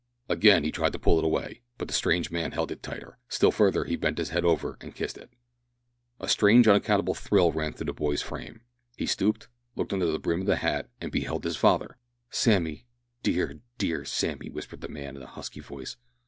Again 0.27 0.63
he 0.63 0.71
tried 0.71 0.93
to 0.93 0.99
pull 0.99 1.19
it 1.19 1.23
away, 1.23 1.61
but 1.77 1.87
the 1.87 1.93
strange 1.93 2.31
man 2.31 2.53
held 2.53 2.71
it 2.71 2.81
tighter. 2.81 3.19
Still 3.29 3.51
further, 3.51 3.83
he 3.83 3.95
bent 3.95 4.17
his 4.17 4.29
head 4.31 4.43
over 4.43 4.73
it 4.73 4.83
and 4.83 4.95
kissed 4.95 5.15
it. 5.15 5.29
A 6.19 6.27
strange 6.27 6.67
unaccountable 6.67 7.13
thrill 7.13 7.51
ran 7.51 7.71
through 7.73 7.85
the 7.85 7.93
boy's 7.93 8.23
frame. 8.23 8.61
He 8.97 9.05
stooped, 9.05 9.47
looked 9.75 9.93
under 9.93 10.07
the 10.07 10.17
brim 10.17 10.41
of 10.41 10.47
the 10.47 10.55
hat, 10.55 10.89
and 10.99 11.11
beheld 11.11 11.43
his 11.43 11.55
father! 11.55 11.99
"Sammy 12.31 12.87
dear, 13.21 13.59
dear 13.77 14.03
Sammy," 14.03 14.49
whispered 14.49 14.81
the 14.81 14.87
man, 14.89 15.15
in 15.15 15.21
a 15.21 15.27
husky 15.27 15.59
voice. 15.59 15.97